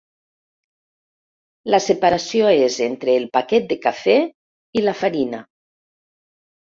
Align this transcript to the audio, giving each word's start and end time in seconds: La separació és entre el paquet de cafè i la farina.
La 1.73 1.79
separació 1.87 2.49
és 2.67 2.77
entre 2.85 3.13
el 3.21 3.27
paquet 3.37 3.67
de 3.73 3.77
cafè 3.83 4.15
i 4.81 4.83
la 4.87 4.95
farina. 5.03 5.43